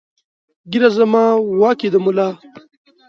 [0.71, 1.23] ږېره زما
[1.59, 2.29] واک ېې د ملا